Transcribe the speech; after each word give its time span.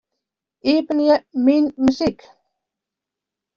Iepenje 0.69 1.15
Myn 1.43 1.65
muzyk. 1.83 2.19